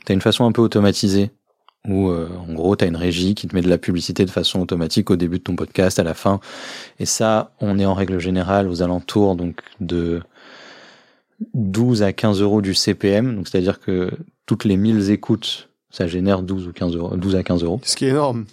[0.05, 1.31] Tu as une façon un peu automatisée
[1.89, 4.31] où euh, en gros tu as une régie qui te met de la publicité de
[4.31, 6.41] façon automatique au début de ton podcast, à la fin.
[6.99, 10.23] Et ça, on est en règle générale aux alentours donc de
[11.55, 13.37] 12 à 15 euros du CPM.
[13.37, 14.11] Donc c'est-à-dire que
[14.47, 17.81] toutes les 1000 écoutes, ça génère 12 ou 15 euros, 12 à 15 euros.
[17.83, 18.47] Ce qui est énorme.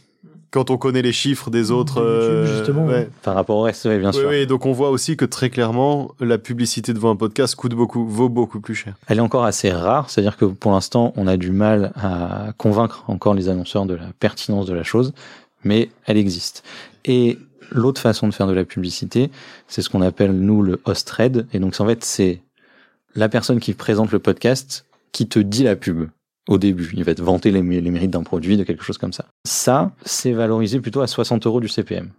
[0.51, 2.01] Quand on connaît les chiffres des autres.
[2.01, 3.07] YouTube, justement, ouais.
[3.21, 4.29] Par rapport au reste, oui, bien Oui, sûr.
[4.29, 8.07] oui, donc on voit aussi que très clairement, la publicité devant un podcast coûte beaucoup,
[8.07, 8.95] vaut beaucoup plus cher.
[9.07, 13.03] Elle est encore assez rare, c'est-à-dire que pour l'instant, on a du mal à convaincre
[13.07, 15.13] encore les annonceurs de la pertinence de la chose,
[15.63, 16.63] mais elle existe.
[17.05, 17.37] Et
[17.71, 19.29] l'autre façon de faire de la publicité,
[19.67, 22.41] c'est ce qu'on appelle nous le host thread, et donc en fait c'est
[23.15, 26.09] la personne qui présente le podcast qui te dit la pub
[26.49, 26.91] au début.
[26.95, 29.25] Il va te vanter les, les mérites d'un produit, de quelque chose comme ça.
[29.45, 32.09] Ça, c'est valorisé plutôt à 60 euros du CPM.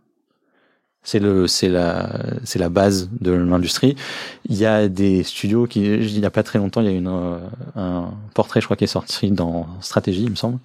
[1.02, 2.10] C'est le, c'est la,
[2.44, 3.96] c'est la base de l'industrie.
[4.50, 6.92] Il y a des studios qui, il y a pas très longtemps, il y a
[6.92, 7.38] une, euh,
[7.74, 10.58] un portrait, je crois, qui est sorti dans Stratégie, il me semble.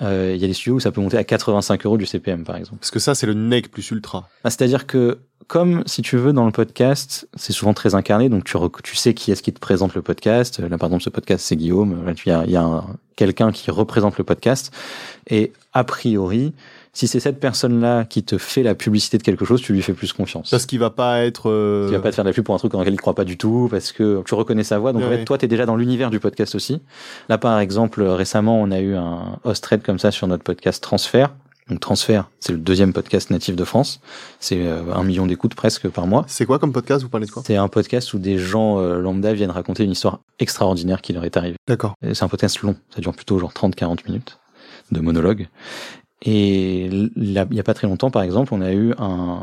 [0.00, 2.44] Euh, il y a des studios où ça peut monter à 85 euros du CPM,
[2.44, 2.78] par exemple.
[2.78, 4.28] Parce que ça, c'est le nec plus ultra.
[4.42, 5.18] Ah, C'est-à-dire que,
[5.48, 9.12] comme si tu veux, dans le podcast, c'est souvent très incarné, donc tu, tu sais
[9.12, 10.60] qui est-ce qui te présente le podcast.
[10.60, 12.06] Là, par exemple, ce podcast, c'est Guillaume.
[12.06, 14.72] Là, il y a, il y a un- quelqu'un qui représente le podcast.
[15.28, 16.54] Et a priori,
[16.94, 19.92] si c'est cette personne-là qui te fait la publicité de quelque chose, tu lui fais
[19.92, 20.48] plus confiance.
[20.50, 21.50] Parce qu'il va pas être.
[21.50, 23.00] euh, Tu vas pas te faire de la pub pour un truc dans lequel il
[23.00, 24.92] croit pas du tout, parce que tu reconnais sa voix.
[24.94, 25.18] Donc en Ouais.
[25.18, 26.80] fait, toi, tu es déjà dans l'univers du podcast aussi.
[27.28, 30.82] Là, par exemple, récemment, on a eu un host thread comme ça sur notre podcast
[30.82, 31.34] Transfert.
[31.70, 34.00] Donc Transfert, c'est le deuxième podcast natif de France.
[34.38, 36.24] C'est euh, un million d'écoutes presque par mois.
[36.28, 37.02] C'est quoi comme podcast?
[37.02, 37.42] Vous parlez de quoi?
[37.46, 41.24] C'est un podcast où des gens euh, lambda viennent raconter une histoire extraordinaire qui leur
[41.24, 41.56] est arrivée.
[41.66, 41.94] D'accord.
[42.12, 44.38] C'est un podcast long, ça dure plutôt genre 30-40 minutes
[44.92, 45.48] de monologue.
[46.22, 49.40] Et il y a pas très longtemps, par exemple, on a eu un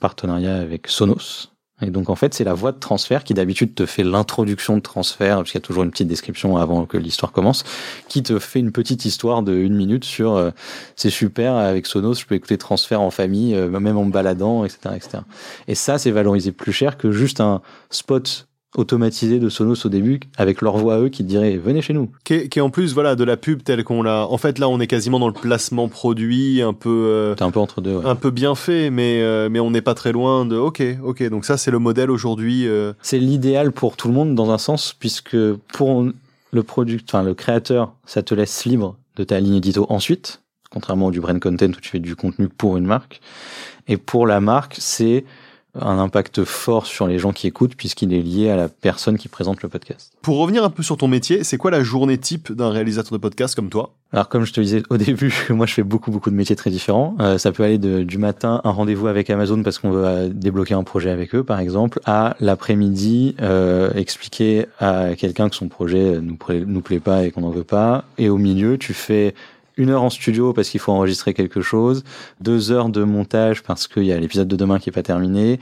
[0.00, 1.50] partenariat avec Sonos.
[1.82, 4.80] Et donc, en fait, c'est la voix de transfert qui d'habitude te fait l'introduction de
[4.80, 7.64] transfert, parce qu'il y a toujours une petite description avant que l'histoire commence,
[8.08, 10.50] qui te fait une petite histoire de une minute sur euh,
[10.94, 14.64] c'est super, avec Sonos, je peux écouter transfert en famille, euh, même en me baladant,
[14.64, 15.18] etc., etc.
[15.66, 17.60] Et ça, c'est valorisé plus cher que juste un
[17.90, 21.80] spot automatisé de Sonos au début, avec leur voix à eux qui te dirait venez
[21.82, 22.10] chez nous.
[22.24, 24.26] Qui est, qui est en plus voilà de la pub telle qu'on l'a.
[24.28, 27.04] En fait, là, on est quasiment dans le placement produit, un peu.
[27.08, 27.96] euh, T'es un peu entre deux.
[27.96, 28.06] ouais.
[28.06, 30.56] un peu bien fait, mais, euh, mais on n'est pas très loin de.
[30.56, 31.22] Ok, ok.
[31.28, 32.66] Donc ça, c'est le modèle aujourd'hui.
[32.66, 35.36] euh, C'est l'idéal pour tout le monde dans un sens, puisque
[35.72, 36.06] pour
[36.52, 41.06] le product, enfin le créateur, ça te laisse libre de ta ligne édito ensuite, contrairement
[41.06, 43.20] au du brand content où tu fais du contenu pour une marque.
[43.86, 45.24] Et pour la marque, c'est
[45.80, 49.28] un impact fort sur les gens qui écoutent puisqu'il est lié à la personne qui
[49.28, 50.12] présente le podcast.
[50.22, 53.18] Pour revenir un peu sur ton métier, c'est quoi la journée type d'un réalisateur de
[53.18, 53.94] podcast comme toi?
[54.12, 56.70] Alors comme je te disais au début, moi je fais beaucoup beaucoup de métiers très
[56.70, 57.16] différents.
[57.20, 60.74] Euh, ça peut aller de, du matin un rendez-vous avec Amazon parce qu'on veut débloquer
[60.74, 66.20] un projet avec eux par exemple, à l'après-midi euh, expliquer à quelqu'un que son projet
[66.20, 68.04] nous nous plaît pas et qu'on n'en veut pas.
[68.18, 69.34] Et au milieu tu fais
[69.76, 72.04] une heure en studio parce qu'il faut enregistrer quelque chose,
[72.40, 75.60] deux heures de montage parce qu'il y a l'épisode de demain qui est pas terminé,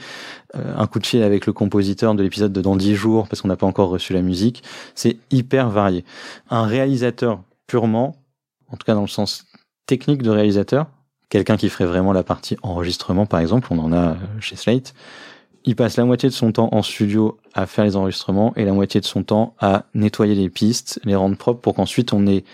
[0.55, 3.43] euh, un coup de fil avec le compositeur de l'épisode de dans dix jours parce
[3.43, 4.63] qu'on n'a pas encore reçu la musique.
[4.95, 6.05] C'est hyper varié.
[6.51, 8.17] Un réalisateur purement,
[8.69, 9.47] en tout cas dans le sens
[9.87, 10.87] technique de réalisateur,
[11.29, 14.95] quelqu'un qui ferait vraiment la partie enregistrement par exemple, on en a euh, chez Slate,
[15.65, 18.73] il passe la moitié de son temps en studio à faire les enregistrements et la
[18.73, 22.45] moitié de son temps à nettoyer les pistes, les rendre propres pour qu'ensuite on ait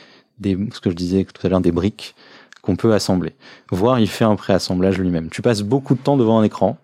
[0.41, 2.15] des, ce que je disais tout à l'heure, des briques
[2.63, 3.35] qu'on peut assembler.
[3.71, 5.31] Voire il fait un préassemblage lui-même.
[5.31, 6.79] Tu passes beaucoup de temps devant un écran,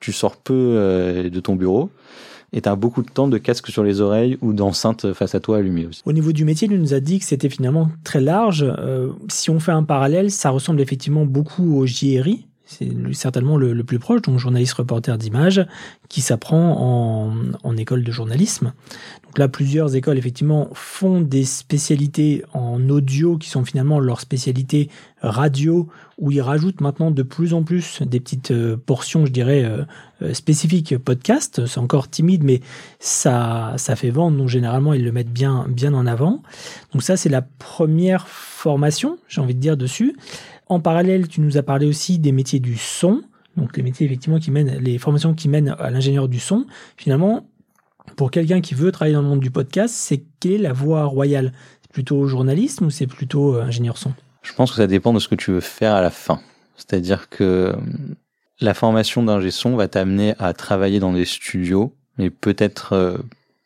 [0.00, 1.90] tu sors peu euh, de ton bureau,
[2.52, 5.40] et tu as beaucoup de temps de casque sur les oreilles ou d'enceinte face à
[5.40, 6.02] toi allumée aussi.
[6.04, 8.64] Au niveau du métier, il nous a dit que c'était finalement très large.
[8.66, 12.46] Euh, si on fait un parallèle, ça ressemble effectivement beaucoup au JRI.
[12.78, 15.66] C'est certainement le, plus proche, donc journaliste reporter d'image,
[16.08, 17.32] qui s'apprend
[17.64, 18.72] en, école de journalisme.
[19.24, 24.90] Donc là, plusieurs écoles, effectivement, font des spécialités en audio qui sont finalement leurs spécialités
[25.22, 29.64] radio, où ils rajoutent maintenant de plus en plus des petites euh, portions, je dirais,
[29.64, 29.84] euh,
[30.22, 31.66] euh, spécifiques podcast.
[31.66, 32.60] C'est encore timide, mais
[32.98, 36.42] ça, ça fait vendre, donc généralement, ils le mettent bien, bien en avant.
[36.92, 40.16] Donc ça, c'est la première formation, j'ai envie de dire, dessus.
[40.68, 43.22] En parallèle, tu nous as parlé aussi des métiers du son,
[43.56, 46.66] donc les métiers effectivement qui mènent, les formations qui mènent à l'ingénieur du son.
[46.96, 47.46] Finalement,
[48.16, 51.04] pour quelqu'un qui veut travailler dans le monde du podcast, c'est quelle est la voie
[51.04, 51.52] royale?
[51.82, 54.12] C'est plutôt journalisme ou c'est plutôt euh, ingénieur son?
[54.42, 56.40] Je pense que ça dépend de ce que tu veux faire à la fin.
[56.76, 57.72] C'est-à-dire que euh,
[58.60, 63.18] la formation d'ingé son va t'amener à travailler dans des studios, mais peut-être euh,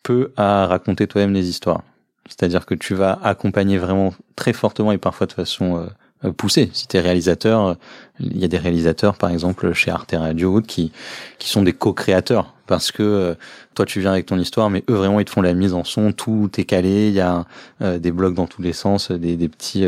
[0.02, 1.82] peu à raconter toi-même des histoires.
[2.28, 5.88] C'est-à-dire que tu vas accompagner vraiment très fortement et parfois de façon
[6.24, 6.70] euh, pousser.
[6.72, 7.74] Si tu es réalisateur, euh,
[8.20, 10.92] il y a des réalisateurs par exemple chez Arte Radio qui
[11.38, 13.34] qui sont des co-créateurs parce que euh,
[13.74, 15.84] toi tu viens avec ton histoire mais eux vraiment ils te font la mise en
[15.84, 17.44] son, tout est calé, il y a
[17.98, 19.84] des blocs dans tous les sens, des, des petits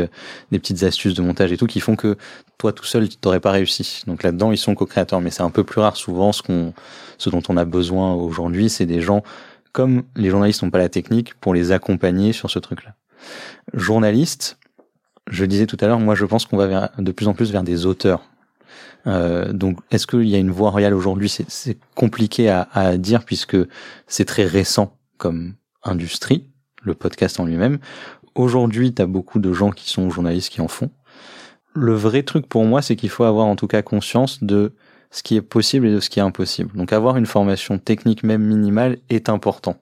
[0.51, 2.17] des petites astuces de montage et tout qui font que
[2.57, 4.03] toi tout seul tu t'aurais pas réussi.
[4.05, 6.73] Donc là-dedans ils sont co-créateurs mais c'est un peu plus rare souvent ce qu'on
[7.19, 9.23] ce dont on a besoin aujourd'hui, c'est des gens
[9.71, 12.95] comme les journalistes n'ont pas la technique pour les accompagner sur ce truc-là.
[13.73, 14.57] Journaliste,
[15.29, 17.63] je disais tout à l'heure, moi je pense qu'on va de plus en plus vers
[17.63, 18.23] des auteurs.
[19.07, 21.29] Euh, donc, est-ce qu'il y a une voie royale aujourd'hui?
[21.29, 23.57] C'est compliqué à, à, dire puisque
[24.07, 26.49] c'est très récent comme industrie,
[26.81, 27.79] le podcast en lui-même.
[28.35, 30.91] Aujourd'hui, tu as beaucoup de gens qui sont journalistes qui en font.
[31.73, 34.73] Le vrai truc pour moi, c'est qu'il faut avoir en tout cas conscience de
[35.11, 36.75] ce qui est possible et de ce qui est impossible.
[36.75, 39.77] Donc avoir une formation technique même minimale est important.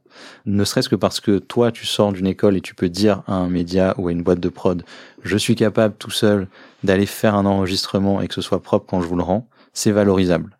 [0.45, 3.33] Ne serait-ce que parce que toi, tu sors d'une école et tu peux dire à
[3.33, 4.83] un média ou à une boîte de prod,
[5.23, 6.47] je suis capable tout seul
[6.83, 9.91] d'aller faire un enregistrement et que ce soit propre quand je vous le rends, c'est
[9.91, 10.57] valorisable.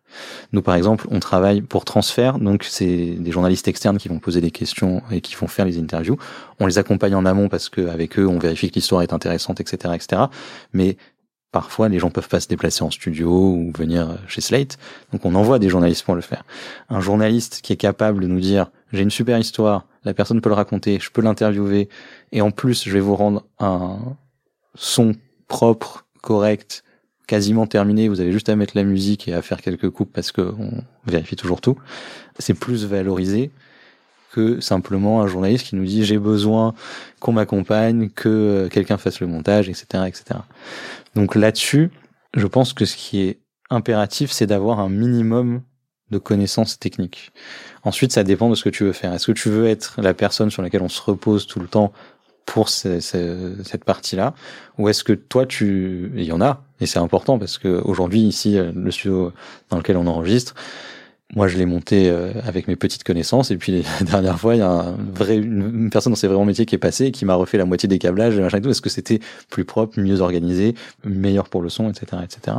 [0.52, 4.40] Nous, par exemple, on travaille pour transfert, donc c'est des journalistes externes qui vont poser
[4.40, 6.16] des questions et qui vont faire les interviews.
[6.60, 9.94] On les accompagne en amont parce qu'avec eux, on vérifie que l'histoire est intéressante, etc.,
[9.94, 10.22] etc.
[10.72, 10.96] Mais
[11.50, 14.78] Parfois, les gens peuvent pas se déplacer en studio ou venir chez Slate.
[15.12, 16.44] Donc, on envoie des journalistes pour le faire.
[16.90, 20.50] Un journaliste qui est capable de nous dire, j'ai une super histoire, la personne peut
[20.50, 21.88] le raconter, je peux l'interviewer,
[22.32, 23.98] et en plus, je vais vous rendre un
[24.74, 25.14] son
[25.48, 26.84] propre, correct,
[27.26, 28.08] quasiment terminé.
[28.08, 31.36] Vous avez juste à mettre la musique et à faire quelques coupes parce qu'on vérifie
[31.36, 31.76] toujours tout.
[32.38, 33.50] C'est plus valorisé
[34.60, 36.74] simplement un journaliste qui nous dit j'ai besoin
[37.20, 40.40] qu'on m'accompagne, que quelqu'un fasse le montage, etc., etc.
[41.14, 41.90] Donc là-dessus,
[42.34, 43.38] je pense que ce qui est
[43.70, 45.62] impératif, c'est d'avoir un minimum
[46.10, 47.32] de connaissances techniques.
[47.84, 49.12] Ensuite, ça dépend de ce que tu veux faire.
[49.12, 51.92] Est-ce que tu veux être la personne sur laquelle on se repose tout le temps
[52.46, 54.32] pour cette partie-là,
[54.78, 58.20] ou est-ce que toi tu, il y en a, et c'est important parce que aujourd'hui
[58.20, 59.34] ici, le studio
[59.68, 60.54] dans lequel on enregistre,
[61.34, 63.50] moi, je l'ai monté euh, avec mes petites connaissances.
[63.50, 64.94] Et puis, la dernière fois, il y a
[65.30, 67.98] une personne dans ses vrais métiers qui est passée qui m'a refait la moitié des
[67.98, 68.70] câblages machin et tout.
[68.70, 72.58] Est-ce que c'était plus propre, mieux organisé, meilleur pour le son, etc., etc.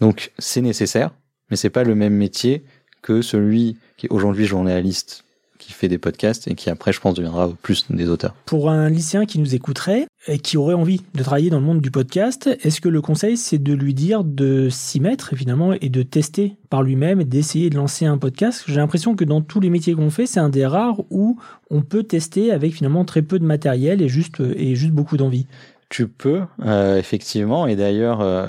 [0.00, 1.12] Donc, c'est nécessaire,
[1.50, 2.64] mais c'est pas le même métier
[3.00, 5.23] que celui qui est aujourd'hui journaliste
[5.58, 8.34] qui fait des podcasts et qui après, je pense, deviendra plus des auteurs.
[8.46, 11.80] Pour un lycéen qui nous écouterait et qui aurait envie de travailler dans le monde
[11.80, 15.88] du podcast, est-ce que le conseil, c'est de lui dire de s'y mettre finalement et
[15.88, 18.64] de tester par lui-même et d'essayer de lancer un podcast?
[18.66, 21.38] J'ai l'impression que dans tous les métiers qu'on fait, c'est un des rares où
[21.70, 25.46] on peut tester avec finalement très peu de matériel et juste, et juste beaucoup d'envie.
[25.94, 27.68] Tu peux, euh, effectivement.
[27.68, 28.46] Et d'ailleurs, euh,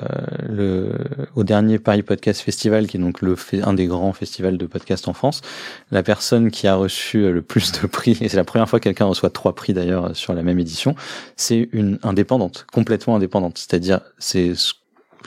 [0.50, 0.94] le,
[1.36, 5.08] au dernier Paris Podcast Festival, qui est donc le un des grands festivals de podcast
[5.08, 5.42] en France,
[5.92, 8.86] la personne qui a reçu le plus de prix, et c'est la première fois que
[8.86, 10.96] quelqu'un reçoit trois prix d'ailleurs sur la même édition,
[11.36, 13.60] c'est une indépendante, complètement indépendante.
[13.60, 14.54] C'est-à-dire, c'est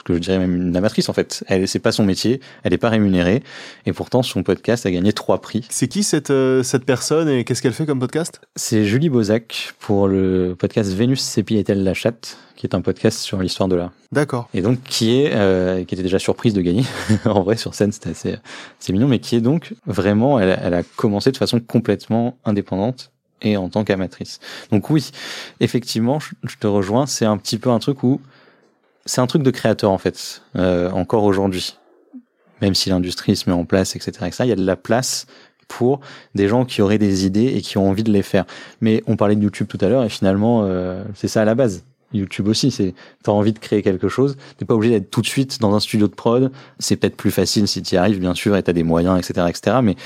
[0.03, 1.45] que je dirais même une amatrice en fait.
[1.47, 3.43] Elle, c'est pas son métier, elle n'est pas rémunérée,
[3.87, 5.67] et pourtant son podcast a gagné trois prix.
[5.71, 8.41] C'est qui cette euh, cette personne et qu'est-ce qu'elle fait comme podcast?
[8.57, 13.19] C'est Julie Bozac pour le podcast Vénus Sépi est-elle la chatte, qui est un podcast
[13.19, 13.93] sur l'histoire de l'art.
[14.13, 14.49] D'accord.
[14.55, 16.85] Et donc qui est euh, qui était déjà surprise de gagner.
[17.25, 18.37] en vrai sur scène c'était assez
[18.79, 23.11] c'est mignon, mais qui est donc vraiment elle, elle a commencé de façon complètement indépendante
[23.43, 24.41] et en tant qu'amatrice.
[24.71, 25.11] Donc oui,
[25.61, 28.21] effectivement, je te rejoins, c'est un petit peu un truc où
[29.09, 31.77] c'est un truc de créateur en fait, euh, encore aujourd'hui.
[32.61, 35.27] Même si l'industrie se met en place, etc., etc., il y a de la place
[35.67, 36.01] pour
[36.35, 38.45] des gens qui auraient des idées et qui ont envie de les faire.
[38.81, 41.55] Mais on parlait de YouTube tout à l'heure et finalement, euh, c'est ça à la
[41.55, 41.85] base.
[42.13, 45.27] YouTube aussi, c'est t'as envie de créer quelque chose, t'es pas obligé d'être tout de
[45.27, 46.51] suite dans un studio de prod.
[46.79, 49.47] C'est peut-être plus facile si tu y arrives, bien sûr, et t'as des moyens, etc.,
[49.49, 49.77] etc.
[49.83, 49.97] Mais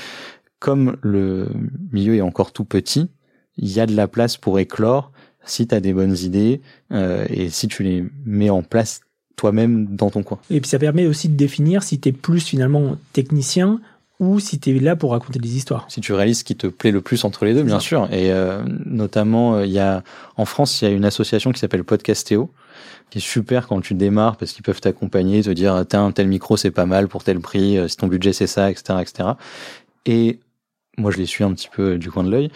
[0.59, 1.47] comme le
[1.91, 3.09] milieu est encore tout petit,
[3.57, 5.11] il y a de la place pour éclore
[5.45, 9.01] si tu as des bonnes idées euh, et si tu les mets en place
[9.35, 10.39] toi-même dans ton coin.
[10.49, 13.79] Et puis ça permet aussi de définir si tu es plus finalement technicien
[14.19, 15.85] ou si tu es là pour raconter des histoires.
[15.89, 18.07] Si tu réalises ce qui te plaît le plus entre les deux, bien sûr.
[18.13, 20.03] Et euh, notamment, il y a
[20.37, 22.51] en France, il y a une association qui s'appelle Podcastéo,
[23.09, 26.55] qui est super quand tu démarres parce qu'ils peuvent t'accompagner, te dire un tel micro
[26.55, 29.29] c'est pas mal pour tel prix, si ton budget c'est ça, etc., etc.
[30.05, 30.39] Et
[30.97, 32.51] moi je les suis un petit peu du coin de l'œil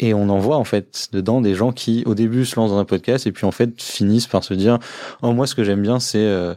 [0.00, 2.78] et on en voit en fait dedans des gens qui au début se lancent dans
[2.78, 4.78] un podcast et puis en fait finissent par se dire
[5.22, 6.54] oh moi ce que j'aime bien c'est euh,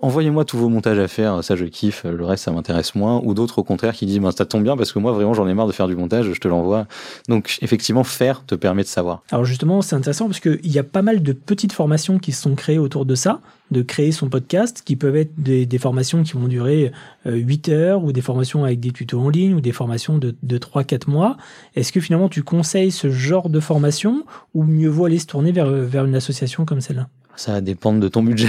[0.00, 3.20] envoyez-moi tous vos montages à faire ça je kiffe le reste ça m'intéresse moins.
[3.24, 5.48] Ou d'autres au contraire qui disent ben ça tombe bien parce que moi vraiment j'en
[5.48, 6.86] ai marre de faire du montage je te l'envoie.
[7.28, 9.22] Donc effectivement faire te permet de savoir.
[9.30, 12.42] Alors justement c'est intéressant parce qu'il y a pas mal de petites formations qui se
[12.42, 16.32] sont créées autour de ça de créer son podcast, qui peuvent être des, formations qui
[16.32, 16.92] vont durer
[17.24, 20.34] 8 euh, heures, ou des formations avec des tutos en ligne, ou des formations de,
[20.42, 21.36] de 3-4 mois.
[21.76, 24.24] Est-ce que finalement tu conseilles ce genre de formation,
[24.54, 27.08] ou mieux vaut aller se tourner vers une association comme celle-là?
[27.36, 28.48] Ça va dépendre de ton budget.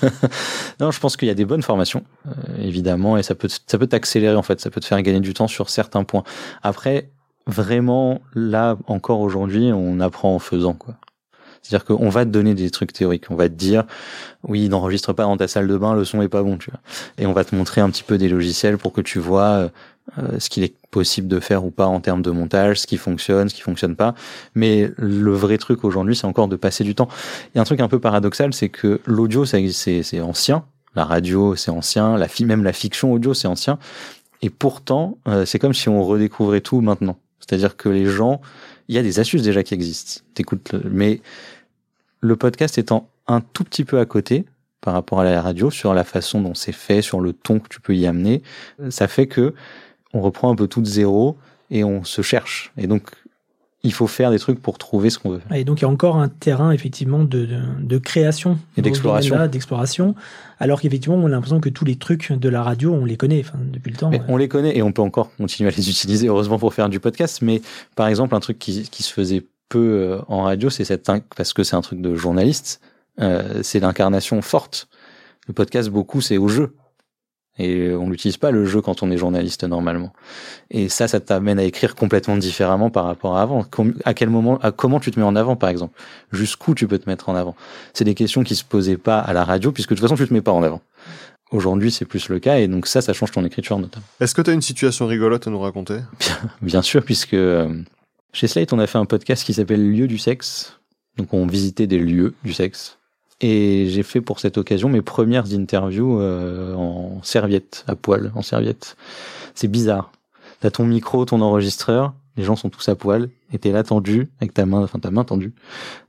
[0.80, 2.30] non, je pense qu'il y a des bonnes formations, euh,
[2.62, 5.34] évidemment, et ça peut, ça peut t'accélérer en fait, ça peut te faire gagner du
[5.34, 6.24] temps sur certains points.
[6.62, 7.10] Après,
[7.46, 10.94] vraiment, là encore aujourd'hui, on apprend en faisant quoi.
[11.66, 13.24] C'est-à-dire qu'on va te donner des trucs théoriques.
[13.28, 13.84] On va te dire,
[14.44, 16.78] oui, n'enregistre pas dans ta salle de bain, le son est pas bon, tu vois.
[17.18, 19.68] Et on va te montrer un petit peu des logiciels pour que tu vois
[20.18, 22.96] euh, ce qu'il est possible de faire ou pas en termes de montage, ce qui
[22.96, 24.14] fonctionne, ce qui fonctionne pas.
[24.54, 27.08] Mais le vrai truc aujourd'hui, c'est encore de passer du temps.
[27.52, 30.64] Il y a un truc un peu paradoxal, c'est que l'audio, c'est ancien.
[30.94, 32.16] La radio, c'est ancien.
[32.16, 33.78] La même la fiction audio, c'est ancien.
[34.40, 37.18] Et pourtant, euh, c'est comme si on redécouvrait tout maintenant.
[37.40, 38.40] C'est-à-dire que les gens,
[38.88, 40.22] il y a des astuces déjà qui existent.
[40.32, 41.20] T'écoutes, mais
[42.22, 44.46] le podcast étant un tout petit peu à côté
[44.80, 47.68] par rapport à la radio sur la façon dont c'est fait, sur le ton que
[47.68, 48.42] tu peux y amener,
[48.88, 49.52] ça fait que
[50.12, 51.36] on reprend un peu tout de zéro
[51.70, 52.72] et on se cherche.
[52.76, 53.10] Et donc
[53.86, 55.40] il faut faire des trucs pour trouver ce qu'on veut.
[55.54, 57.48] Et donc il y a encore un terrain effectivement de,
[57.80, 60.14] de, création et d'exploration, d'exploration,
[60.58, 63.40] alors qu'effectivement on a l'impression que tous les trucs de la radio on les connaît
[63.40, 64.10] enfin, depuis le temps.
[64.28, 67.00] On les connaît et on peut encore continuer à les utiliser heureusement pour faire du
[67.00, 67.42] podcast.
[67.42, 67.62] Mais
[67.94, 71.52] par exemple un truc qui, qui se faisait peu euh, en radio, c'est cette parce
[71.52, 72.80] que c'est un truc de journaliste,
[73.20, 74.88] euh, c'est l'incarnation forte.
[75.46, 76.74] Le podcast beaucoup c'est au jeu.
[77.58, 80.12] Et on n'utilise pas le jeu quand on est journaliste normalement.
[80.70, 83.64] Et ça, ça t'amène à écrire complètement différemment par rapport à avant.
[84.04, 85.98] À quel moment, à comment tu te mets en avant, par exemple?
[86.32, 87.56] Jusqu'où tu peux te mettre en avant?
[87.94, 90.28] C'est des questions qui se posaient pas à la radio, puisque de toute façon, tu
[90.28, 90.82] te mets pas en avant.
[91.50, 94.04] Aujourd'hui, c'est plus le cas, et donc ça, ça change ton écriture notamment.
[94.20, 95.98] Est-ce que tu as une situation rigolote à nous raconter?
[96.18, 97.72] Bien, bien sûr, puisque euh,
[98.32, 100.78] chez Slate, on a fait un podcast qui s'appelle Lieu du sexe.
[101.16, 102.98] Donc on visitait des lieux du sexe.
[103.40, 108.42] Et j'ai fait pour cette occasion mes premières interviews euh, en serviette, à poil, en
[108.42, 108.96] serviette.
[109.54, 110.10] C'est bizarre.
[110.60, 114.30] T'as ton micro, ton enregistreur, les gens sont tous à poil, et t'es là tendu,
[114.40, 115.52] avec ta main, enfin ta main tendue,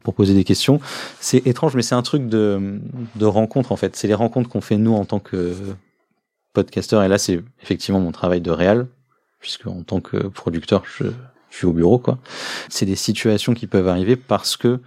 [0.04, 0.80] pour poser des questions.
[1.20, 2.80] C'est étrange, mais c'est un truc de,
[3.16, 3.96] de rencontre en fait.
[3.98, 5.54] C'est les rencontres qu'on fait nous en tant que
[6.54, 8.88] podcasteur, et là c'est effectivement mon travail de réal,
[9.40, 11.08] puisque en tant que producteur, je
[11.50, 12.20] je suis au bureau, quoi.
[12.70, 14.80] C'est des situations qui peuvent arriver parce que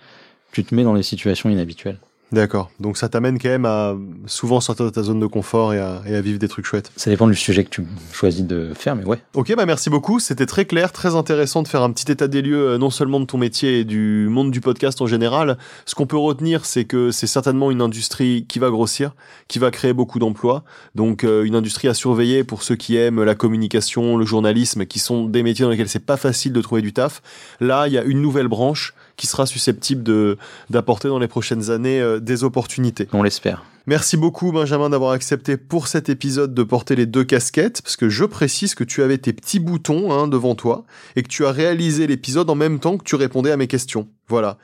[0.52, 1.98] tu te mets dans des situations inhabituelles.
[2.32, 2.70] D'accord.
[2.78, 6.00] Donc ça t'amène quand même à souvent sortir de ta zone de confort et à,
[6.06, 6.92] et à, vivre des trucs chouettes.
[6.96, 9.20] Ça dépend du sujet que tu choisis de faire, mais ouais.
[9.34, 10.20] Ok, bah merci beaucoup.
[10.20, 13.18] C'était très clair, très intéressant de faire un petit état des lieux, euh, non seulement
[13.18, 15.58] de ton métier et du monde du podcast en général.
[15.86, 19.12] Ce qu'on peut retenir, c'est que c'est certainement une industrie qui va grossir,
[19.48, 20.62] qui va créer beaucoup d'emplois.
[20.94, 25.00] Donc euh, une industrie à surveiller pour ceux qui aiment la communication, le journalisme, qui
[25.00, 27.22] sont des métiers dans lesquels c'est pas facile de trouver du taf.
[27.60, 30.38] Là, il y a une nouvelle branche qui sera susceptible de
[30.70, 33.06] d'apporter dans les prochaines années euh, des opportunités.
[33.12, 33.64] On l'espère.
[33.86, 38.08] Merci beaucoup Benjamin d'avoir accepté pour cet épisode de porter les deux casquettes, parce que
[38.08, 40.84] je précise que tu avais tes petits boutons hein, devant toi
[41.16, 44.08] et que tu as réalisé l'épisode en même temps que tu répondais à mes questions.
[44.28, 44.56] Voilà.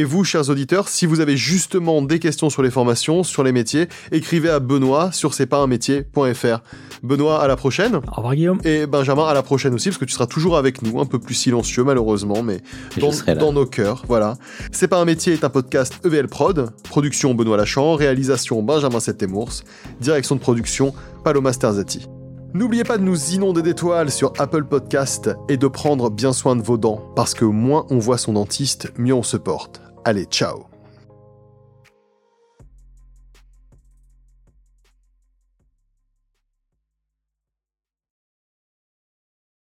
[0.00, 3.52] Et vous, chers auditeurs, si vous avez justement des questions sur les formations, sur les
[3.52, 6.62] métiers, écrivez à Benoît sur c'est pas un métier.fr.
[7.02, 7.96] Benoît, à la prochaine.
[7.96, 8.60] Au revoir Guillaume.
[8.64, 11.18] Et Benjamin, à la prochaine aussi, parce que tu seras toujours avec nous, un peu
[11.18, 12.62] plus silencieux malheureusement, mais
[12.96, 14.38] dans, dans, nos cœurs, voilà.
[14.72, 19.64] C'est pas un métier est un podcast EVL Prod, production Benoît Lachan, réalisation Benjamin Settemours,
[20.00, 22.06] direction de production Paloma Sterzati.
[22.54, 26.62] N'oubliez pas de nous inonder d'étoiles sur Apple Podcast et de prendre bien soin de
[26.62, 29.82] vos dents, parce que moins on voit son dentiste, mieux on se porte.
[30.04, 30.69] Allez, ciao